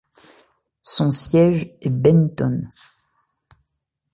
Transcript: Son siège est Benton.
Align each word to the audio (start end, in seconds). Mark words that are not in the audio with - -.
Son 0.81 1.11
siège 1.11 1.75
est 1.79 1.91
Benton. 1.91 2.67